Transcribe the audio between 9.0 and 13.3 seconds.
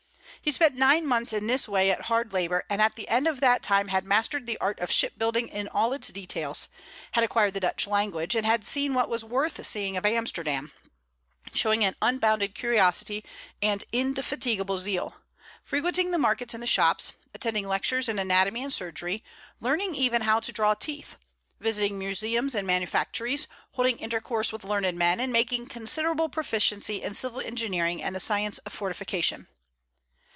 was worth seeing of Amsterdam, showing an unbounded curiosity